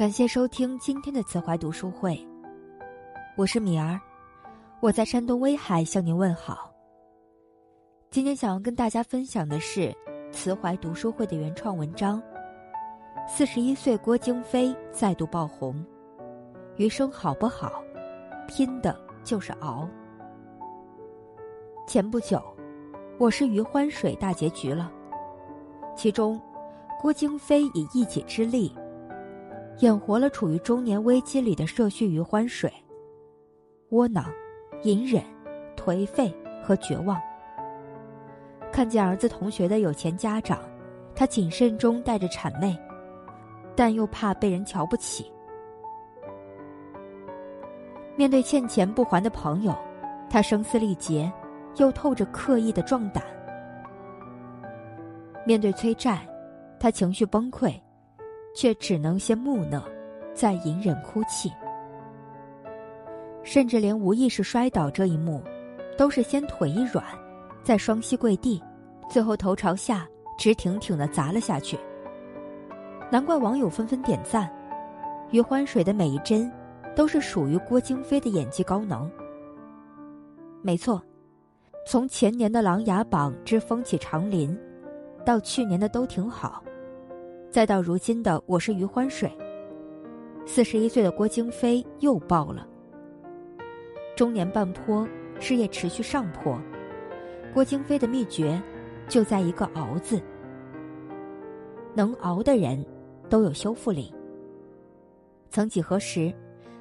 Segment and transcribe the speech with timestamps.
[0.00, 2.18] 感谢收听今天的慈怀读书会，
[3.36, 4.00] 我是米儿，
[4.80, 6.72] 我在山东威海向您问好。
[8.10, 9.94] 今天想要跟大家分享的是
[10.32, 12.18] 慈怀读书会的原创文章。
[13.28, 15.84] 四十一岁郭京飞再度爆红，
[16.76, 17.84] 余生好不好，
[18.48, 19.86] 拼的就是熬。
[21.86, 22.42] 前不久，
[23.18, 24.90] 我是余欢水大结局了，
[25.94, 26.40] 其中，
[27.02, 28.74] 郭京飞以一己之力。
[29.80, 32.70] 演活了处于中年危机里的社畜余欢水，
[33.90, 34.26] 窝囊、
[34.82, 35.22] 隐忍、
[35.74, 37.18] 颓废和绝望。
[38.70, 40.60] 看见儿子同学的有钱家长，
[41.14, 42.78] 他谨慎中带着谄媚，
[43.74, 45.32] 但又怕被人瞧不起。
[48.16, 49.74] 面对欠钱不还的朋友，
[50.28, 51.32] 他声嘶力竭，
[51.76, 53.24] 又透着刻意的壮胆。
[55.46, 56.20] 面对催债，
[56.78, 57.74] 他情绪崩溃。
[58.54, 59.82] 却只能先木讷，
[60.34, 61.52] 再隐忍哭泣，
[63.42, 65.42] 甚至连无意识摔倒这一幕，
[65.96, 67.04] 都是先腿一软，
[67.62, 68.62] 再双膝跪地，
[69.08, 70.06] 最后头朝下
[70.38, 71.78] 直挺挺的砸了下去。
[73.10, 74.50] 难怪网友纷纷点赞，
[75.30, 76.50] 余欢水的每一帧，
[76.94, 79.10] 都是属于郭京飞的演技高能。
[80.62, 81.02] 没错，
[81.86, 84.50] 从前年的《琅琊榜之风起长林》，
[85.24, 86.62] 到去年的都挺好。
[87.50, 89.28] 再到如今的我是余欢水，
[90.46, 92.64] 四十一岁的郭京飞又爆了。
[94.14, 95.04] 中年半坡，
[95.40, 96.56] 事业持续上坡，
[97.52, 98.62] 郭京飞的秘诀
[99.08, 100.22] 就在一个“熬”字。
[101.92, 102.86] 能熬的人，
[103.28, 104.14] 都有修复力。
[105.48, 106.32] 曾几何时，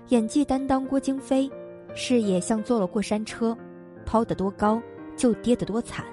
[0.10, 1.50] 演技担当郭京飞，
[1.96, 3.58] 事业像坐了过山车，
[4.06, 4.80] 抛得多高
[5.16, 6.06] 就跌得多惨。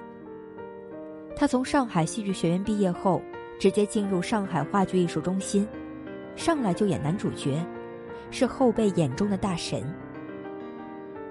[1.35, 3.21] 他从上海戏剧学院毕业后。
[3.59, 5.67] 直接进入上海话剧艺术中心，
[6.35, 7.65] 上来就演男主角，
[8.29, 9.83] 是后辈眼中的大神。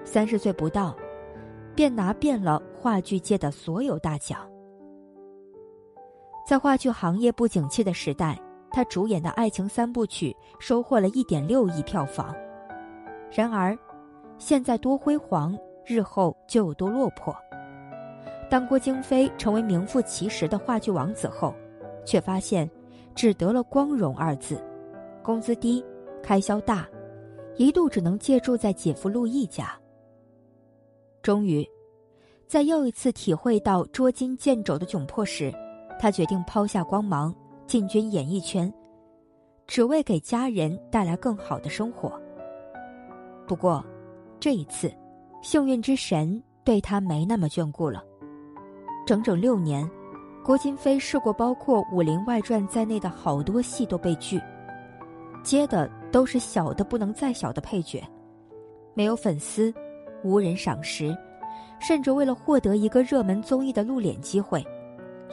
[0.03, 0.95] 三十岁不到，
[1.73, 4.39] 便拿遍了话剧界的所有大奖。
[6.45, 8.37] 在话剧行业不景气的时代，
[8.71, 12.35] 他主演的爱情三部曲收获了一点六亿票房。
[13.31, 13.77] 然而，
[14.37, 17.35] 现在多辉煌，日后就有多落魄。
[18.49, 21.53] 当郭京飞成为名副其实的话剧王子后。
[22.07, 22.67] 却发现，
[23.13, 24.63] 只得了“光荣”二字，
[25.21, 25.83] 工资低，
[26.23, 26.87] 开销大，
[27.57, 29.77] 一度只能借住在姐夫陆毅家。
[31.21, 31.67] 终于，
[32.47, 35.53] 在又一次体会到捉襟见肘的窘迫时，
[35.99, 37.35] 他决定抛下光芒，
[37.67, 38.73] 进军演艺圈，
[39.67, 42.17] 只为给家人带来更好的生活。
[43.45, 43.83] 不过，
[44.39, 44.89] 这一次，
[45.41, 48.01] 幸运之神对他没那么眷顾了，
[49.05, 49.85] 整整六年。
[50.47, 54.41] 郭京飞试过包括《武林外传》在内的好多戏都被拒，
[55.43, 58.01] 接的都是小的不能再小的配角，
[58.93, 59.73] 没有粉丝，
[60.23, 61.13] 无人赏识，
[61.81, 64.65] 甚至为了获得一个热门综艺的露脸机会，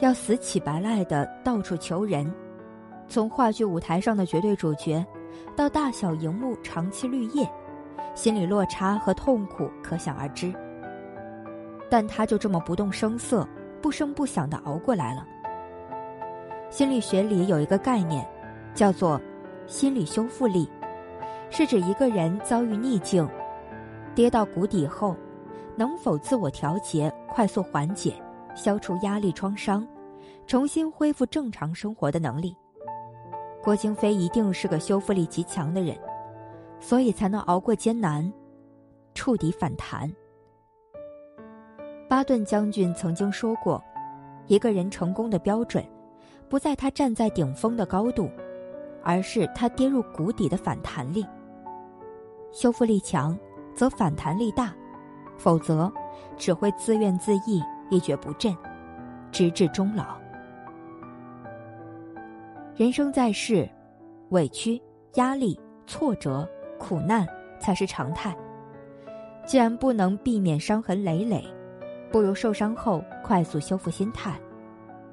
[0.01, 2.29] 要死乞白赖的到处求人。
[3.07, 5.01] 从话剧舞台上的绝对主角，
[5.55, 7.49] 到大小荧幕长期绿叶，
[8.15, 10.53] 心理落差和痛苦可想而知。
[11.89, 13.47] 但他就这么不动声色。
[13.85, 15.23] 不声不响的熬过来了。
[16.71, 18.27] 心理学里有一个概念，
[18.73, 19.21] 叫做
[19.69, 20.67] “心理修复力”，
[21.51, 23.29] 是指一个人遭遇逆境、
[24.15, 25.15] 跌到谷底后，
[25.75, 28.15] 能否自我调节、快速缓解、
[28.55, 29.87] 消除压力创伤，
[30.47, 32.57] 重新恢复正常生活的能力。
[33.61, 35.95] 郭京飞一定是个修复力极强的人，
[36.79, 38.33] 所以才能熬过艰难，
[39.13, 40.11] 触底反弹。
[42.15, 43.83] 巴顿将军曾经说过
[44.47, 45.83] ：“一个人成功的标准，
[46.47, 48.29] 不在他站在顶峰的高度，
[49.03, 51.25] 而是他跌入谷底的反弹力。
[52.53, 53.37] 修复力强，
[53.73, 54.67] 则反弹力大；
[55.37, 55.91] 否则，
[56.37, 58.55] 只会自怨自艾，一蹶不振，
[59.29, 60.15] 直至终老。
[62.77, 63.69] 人生在世，
[64.29, 64.81] 委屈、
[65.15, 66.49] 压力、挫折、
[66.79, 67.27] 苦难
[67.59, 68.33] 才是常态。
[69.45, 71.45] 既然不能避免伤痕累累，”
[72.11, 74.39] 不如受伤后快速修复心态，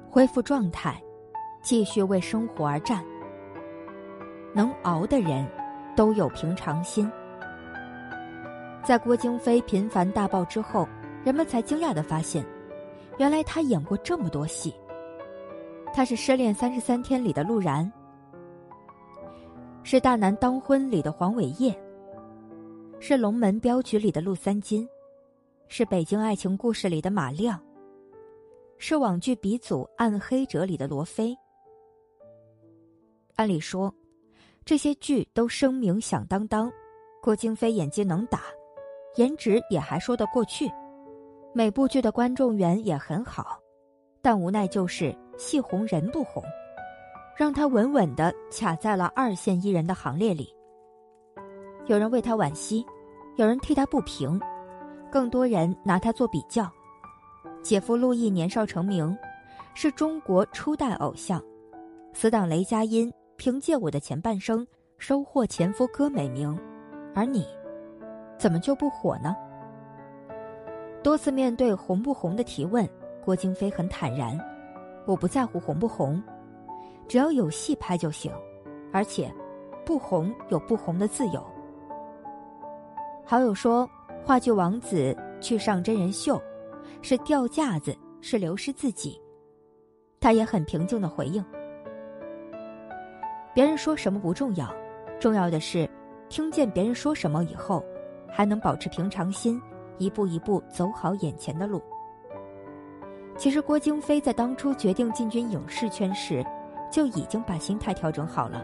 [0.09, 1.01] 恢复状态，
[1.61, 3.03] 继续为生活而战。
[4.53, 5.45] 能熬的人，
[5.95, 7.11] 都有平常心。
[8.83, 10.87] 在郭京飞频繁大爆之后，
[11.23, 12.45] 人们才惊讶的发现，
[13.17, 14.73] 原来他演过这么多戏。
[15.93, 17.91] 他是《失恋三十三天》里的陆然，
[19.83, 21.73] 是《大男当婚》里的黄伟业，
[22.99, 24.87] 是《龙门镖局》里的陆三金。
[25.67, 27.59] 是北京爱情故事里的马亮，
[28.77, 31.35] 是网剧鼻祖《暗黑者》里的罗非。
[33.35, 33.93] 按理说，
[34.63, 36.71] 这些剧都声名响当当，
[37.21, 38.41] 郭京飞演技能打，
[39.15, 40.69] 颜值也还说得过去，
[41.53, 43.59] 每部剧的观众缘也很好，
[44.21, 46.43] 但无奈就是戏红人不红，
[47.35, 50.53] 让他稳稳的卡在了二线艺人的行列里。
[51.87, 52.85] 有人为他惋惜，
[53.37, 54.39] 有人替他不平，
[55.13, 56.67] 更多人拿他做比较。
[57.61, 59.15] 姐夫陆毅年少成名，
[59.75, 61.39] 是中国初代偶像，
[62.13, 63.13] 死党雷佳音。
[63.35, 64.65] 凭借我的前半生
[64.97, 66.57] 收获前夫哥美名，
[67.13, 67.45] 而你，
[68.39, 69.35] 怎么就不火呢？
[71.03, 72.87] 多次面对红不红的提问，
[73.23, 74.39] 郭京飞很坦然
[75.05, 76.21] ：“我不在乎红不红，
[77.07, 78.31] 只要有戏拍就行，
[78.91, 79.31] 而且，
[79.85, 81.43] 不红有不红的自由。”
[83.25, 83.89] 好友说，
[84.25, 86.41] 话剧王子去上真人秀，
[87.01, 89.19] 是掉架子，是流失自己。
[90.21, 91.43] 他也很平静的回应。
[93.53, 94.73] 别人说什么不重要，
[95.19, 95.89] 重要的是
[96.29, 97.83] 听见别人说什么以后，
[98.31, 99.61] 还能保持平常心，
[99.97, 101.81] 一步一步走好眼前的路。
[103.35, 106.41] 其实郭京飞在当初决定进军影视圈时，
[106.89, 108.63] 就已经把心态调整好了。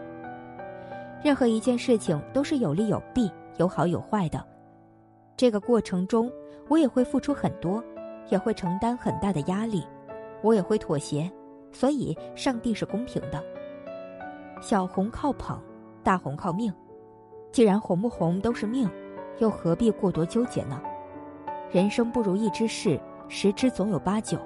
[1.22, 4.42] 任何一件事情都是有利有弊，有好有坏的。
[5.40, 6.30] 这个过程中，
[6.68, 7.82] 我也会付出很多，
[8.30, 9.88] 也会承担很大的压力，
[10.42, 11.32] 我也会妥协，
[11.72, 13.42] 所以上帝是公平的。
[14.62, 15.58] 小红靠捧，
[16.04, 16.74] 大红靠命。
[17.54, 18.90] 既然红不红都是命，
[19.38, 20.82] 又何必过多纠结呢？
[21.72, 23.00] 人生不如意之事
[23.30, 24.38] 十之总有八九，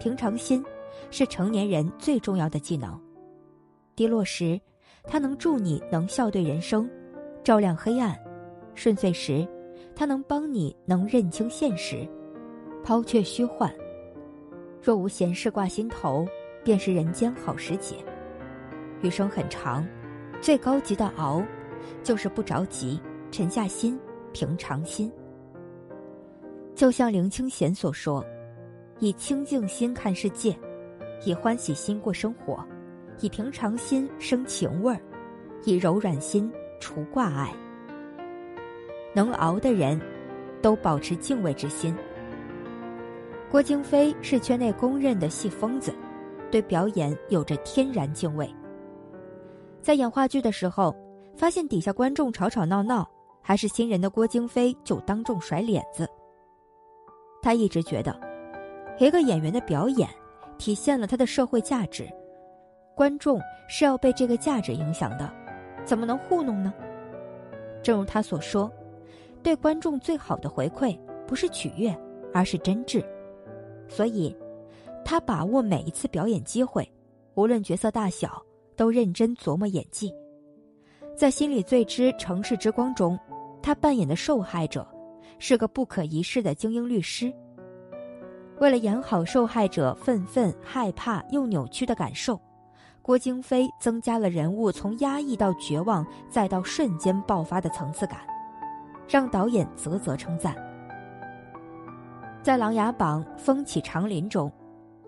[0.00, 0.60] 平常心
[1.08, 3.00] 是成年人最重要的技能。
[3.94, 4.60] 低落时，
[5.04, 6.90] 它能助你能笑对人生，
[7.44, 8.12] 照亮黑暗；
[8.74, 9.46] 顺遂时，
[9.94, 12.06] 它能帮你能认清现实，
[12.82, 13.72] 抛却虚幻。
[14.82, 16.26] 若无闲事挂心头，
[16.62, 17.96] 便是人间好时节。
[19.02, 19.86] 余生很长，
[20.40, 21.42] 最高级的熬，
[22.02, 23.00] 就是不着急，
[23.30, 23.98] 沉下心，
[24.32, 25.12] 平常心。
[26.74, 28.24] 就像林清贤所说
[29.00, 30.56] ：“以清净心看世界，
[31.24, 32.62] 以欢喜心过生活，
[33.20, 35.00] 以平常心生情味儿，
[35.64, 36.50] 以柔软心
[36.80, 37.52] 除挂碍。”
[39.16, 39.98] 能熬的人，
[40.60, 41.96] 都保持敬畏之心。
[43.50, 45.90] 郭京飞是圈内公认的戏疯子，
[46.50, 48.46] 对表演有着天然敬畏。
[49.80, 50.94] 在演话剧的时候，
[51.34, 53.10] 发现底下观众吵吵闹闹，
[53.40, 56.06] 还是新人的郭京飞就当众甩脸子。
[57.40, 58.14] 他一直觉得，
[58.98, 60.06] 一个演员的表演
[60.58, 62.06] 体现了他的社会价值，
[62.94, 65.32] 观众是要被这个价值影响的，
[65.86, 66.70] 怎么能糊弄呢？
[67.82, 68.70] 正如他所说，
[69.46, 71.96] 对观众最好的回馈不是取悦，
[72.34, 73.00] 而是真挚。
[73.86, 74.36] 所以，
[75.04, 76.92] 他把握每一次表演机会，
[77.36, 78.42] 无论角色大小。
[78.74, 80.12] 都认真琢磨演技，
[81.16, 83.18] 在心里最知城市之光中，
[83.62, 84.86] 他扮演的受害者
[85.38, 87.32] 是个不可一世的精英律师。
[88.58, 92.38] 为了演好受害者愤愤、害怕又扭曲的感受，
[93.00, 98.20] 郭京飞增加了人物从压抑到绝望再到瞬间爆发的层次感，
[99.08, 100.54] 让导演啧啧称赞。
[102.42, 104.50] 在《琅琊榜》风起长林中，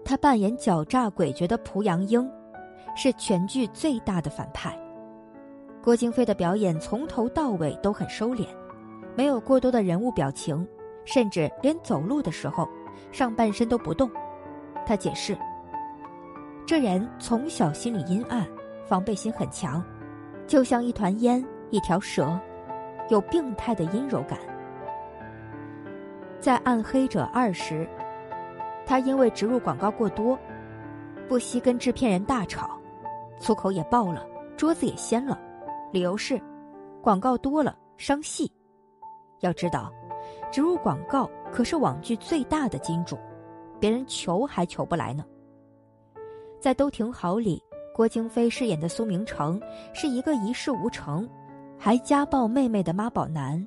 [0.04, 2.28] 他扮演狡诈诡谲的濮阳英。
[2.96, 4.76] 是全剧最大的反派，
[5.84, 8.44] 郭京飞的表演从头到尾都很收敛，
[9.14, 10.66] 没有过多的人物表情，
[11.04, 12.68] 甚至连走路的时候，
[13.12, 14.10] 上半身都不动。
[14.84, 15.38] 他解释
[16.66, 18.44] ：“这人从小心里阴暗，
[18.84, 19.80] 防备心很强，
[20.44, 22.36] 就像一团烟，一条蛇，
[23.08, 24.38] 有病态的阴柔感。”
[26.40, 27.88] 在《暗黑者二》时，
[28.86, 30.38] 他因为植入广告过多，
[31.28, 32.78] 不惜跟制片人大吵。
[33.40, 35.38] 粗口也爆了，桌子也掀了，
[35.92, 36.40] 理由是
[37.02, 38.50] 广告多了伤戏。
[39.40, 39.92] 要知道，
[40.50, 43.16] 植入广告可是网剧最大的金主，
[43.78, 45.24] 别人求还求不来呢。
[46.60, 47.62] 在《都挺好》里，
[47.94, 49.60] 郭京飞饰演的苏明成
[49.94, 51.28] 是一个一事无成，
[51.78, 53.66] 还家暴妹妹的妈宝男。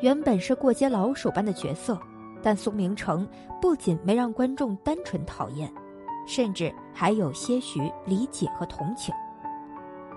[0.00, 1.98] 原本是过街老鼠般的角色，
[2.42, 3.26] 但苏明成
[3.60, 5.72] 不仅没让观众单纯讨厌。
[6.26, 9.14] 甚至还有些许理解和同情。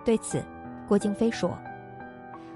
[0.06, 0.42] 对此，
[0.88, 1.52] 郭京飞说：“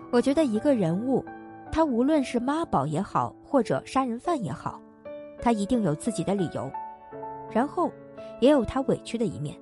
[0.10, 1.22] 我觉得一个人物，
[1.70, 4.80] 他无论是妈宝也好，或者杀人犯也好，
[5.42, 6.72] 他一定有自己的理由，
[7.52, 7.92] 然后
[8.40, 9.54] 也有他委屈的一面。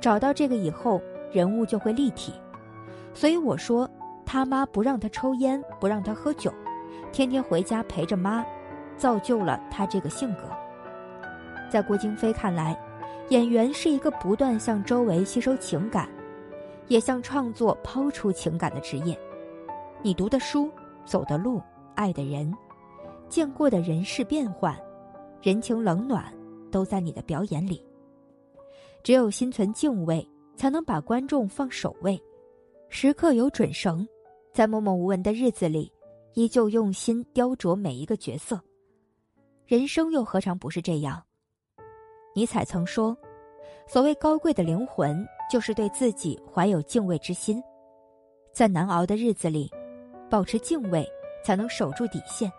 [0.00, 1.00] 找到这个以后，
[1.32, 2.32] 人物就会立体。
[3.14, 3.88] 所以我说，
[4.24, 6.52] 他妈不让他抽烟，不让他喝酒，
[7.12, 8.44] 天天回家陪着妈，
[8.96, 10.42] 造就了他这个性格。
[11.70, 12.78] 在郭京飞看来。”
[13.30, 16.08] 演员是一个不断向周围吸收情感，
[16.88, 19.16] 也向创作抛出情感的职业。
[20.02, 20.68] 你读的书、
[21.04, 21.62] 走的路、
[21.94, 22.52] 爱的人、
[23.28, 24.76] 见过的人事变幻、
[25.40, 26.24] 人情冷暖，
[26.72, 27.80] 都在你的表演里。
[29.04, 32.20] 只有心存敬畏，才能把观众放首位，
[32.92, 34.06] 时刻有准绳，
[34.52, 35.90] 在默默无闻的日子里，
[36.34, 38.60] 依旧用心雕琢每一个角色。
[39.64, 41.22] 人生又何尝不是这样？
[42.34, 43.16] 尼采曾说
[43.86, 47.62] ：“所谓高贵的灵魂，就是对自己怀有敬畏之心。
[48.52, 49.70] 在难熬的日子里，
[50.28, 51.08] 保持敬畏，
[51.44, 52.50] 才能守住底线；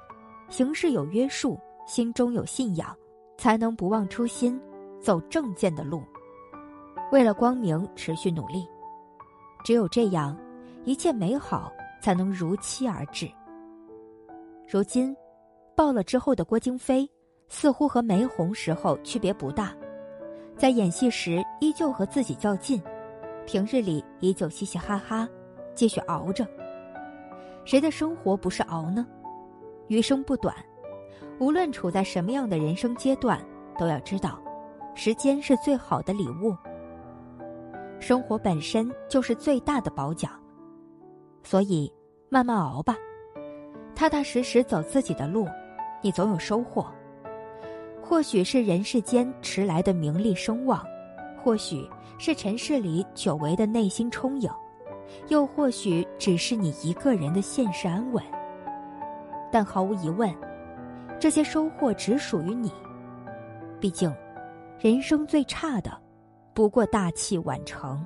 [0.49, 2.97] 行事有约束，心中有信仰，
[3.37, 4.57] 才能不忘初心，
[5.01, 6.01] 走正见的路。
[7.11, 8.65] 为了光明，持续努力。
[9.63, 10.37] 只有这样，
[10.85, 13.29] 一切美好才能如期而至。
[14.67, 15.15] 如今。”
[15.73, 17.09] 爆了之后的郭京飞，
[17.47, 19.73] 似乎和没红时候区别不大，
[20.55, 22.79] 在演戏时依旧和自己较劲，
[23.47, 25.27] 平日里依旧嘻嘻哈哈，
[25.73, 26.45] 继续熬着。
[27.65, 29.07] 谁的生活不是熬呢？
[29.87, 30.53] 余生不短，
[31.39, 33.43] 无论处在什么样的人生阶段，
[33.79, 34.39] 都要知道，
[34.93, 36.55] 时间是最好的礼物。
[38.01, 40.31] 生活本身就是最大的褒奖，
[41.43, 41.89] 所以
[42.29, 42.97] 慢慢熬吧，
[43.93, 45.47] 踏踏实实走自己的路。
[46.01, 46.87] 你总有收获，
[48.01, 50.83] 或许是人世间迟来的名利声望，
[51.43, 54.49] 或许是尘世里久违的内心充盈，
[55.27, 58.23] 又或许只是你一个人的现实安稳。
[59.51, 60.33] 但毫无疑问，
[61.19, 62.71] 这些收获只属于你。
[63.79, 64.11] 毕竟，
[64.79, 65.95] 人生最差的，
[66.53, 68.05] 不过大器晚成。